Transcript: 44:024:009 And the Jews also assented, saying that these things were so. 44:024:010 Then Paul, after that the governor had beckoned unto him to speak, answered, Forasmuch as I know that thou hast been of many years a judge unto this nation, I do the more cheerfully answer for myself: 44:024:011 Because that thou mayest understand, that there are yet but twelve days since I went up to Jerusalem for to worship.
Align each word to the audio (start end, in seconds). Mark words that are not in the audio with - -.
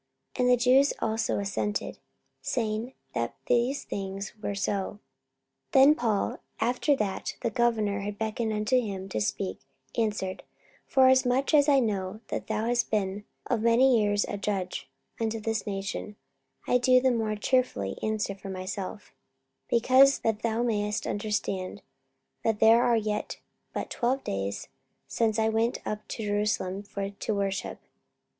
44:024:009 0.33 0.39
And 0.39 0.49
the 0.51 0.63
Jews 0.63 0.93
also 0.97 1.37
assented, 1.37 1.99
saying 2.41 2.93
that 3.13 3.35
these 3.45 3.83
things 3.83 4.33
were 4.41 4.55
so. 4.55 4.93
44:024:010 5.73 5.73
Then 5.73 5.93
Paul, 5.93 6.39
after 6.59 6.95
that 6.95 7.35
the 7.41 7.51
governor 7.51 7.99
had 7.99 8.17
beckoned 8.17 8.51
unto 8.51 8.81
him 8.81 9.07
to 9.09 9.21
speak, 9.21 9.59
answered, 9.95 10.41
Forasmuch 10.87 11.53
as 11.53 11.69
I 11.69 11.77
know 11.79 12.19
that 12.29 12.47
thou 12.47 12.65
hast 12.65 12.89
been 12.89 13.25
of 13.45 13.61
many 13.61 14.01
years 14.01 14.25
a 14.27 14.37
judge 14.37 14.89
unto 15.19 15.39
this 15.39 15.67
nation, 15.67 16.15
I 16.65 16.79
do 16.79 16.99
the 16.99 17.11
more 17.11 17.35
cheerfully 17.35 17.99
answer 18.01 18.33
for 18.33 18.49
myself: 18.49 19.13
44:024:011 19.69 19.69
Because 19.79 20.17
that 20.21 20.41
thou 20.41 20.63
mayest 20.63 21.05
understand, 21.05 21.83
that 22.43 22.59
there 22.59 22.83
are 22.83 22.97
yet 22.97 23.37
but 23.71 23.91
twelve 23.91 24.23
days 24.23 24.67
since 25.07 25.37
I 25.37 25.49
went 25.49 25.77
up 25.85 26.07
to 26.07 26.25
Jerusalem 26.25 26.81
for 26.81 27.11
to 27.11 27.35
worship. 27.35 27.77